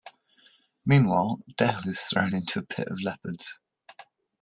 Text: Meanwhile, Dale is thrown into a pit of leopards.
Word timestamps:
Meanwhile, 0.83 1.41
Dale 1.57 1.83
is 1.89 2.01
thrown 2.01 2.33
into 2.33 2.57
a 2.57 2.63
pit 2.63 2.87
of 2.87 3.03
leopards. 3.03 3.59